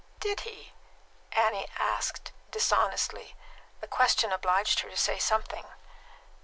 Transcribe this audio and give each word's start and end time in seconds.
"Did 0.19 0.39
he?" 0.39 0.73
Annie 1.31 1.69
asked 1.77 2.31
dishonestly. 2.49 3.35
The 3.81 3.87
question 3.87 4.31
obliged 4.31 4.79
her 4.79 4.89
to 4.89 4.97
say 4.97 5.19
something. 5.19 5.65